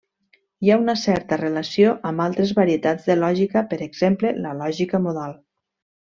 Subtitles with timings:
[0.61, 5.39] Hi ha una certa relació amb altres varietats de lògica, per exemple, la lògica modal.